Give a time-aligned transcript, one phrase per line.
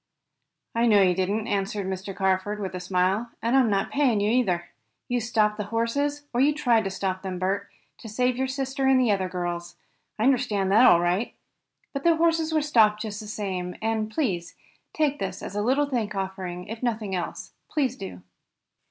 [0.73, 2.15] "I know you didn't," answered Mr.
[2.15, 4.69] Carford, with a smile, "and I'm not paying you either.
[5.07, 8.87] You stopped the horses, or you tried to stop them, Bert, to save your sister
[8.87, 9.75] and the other girls.
[10.17, 11.35] I understand that all right.
[11.93, 14.55] But the horses were stopped just the same, and please
[14.91, 17.53] take this as a little thank offering, if nothing else.
[17.69, 18.23] Please do."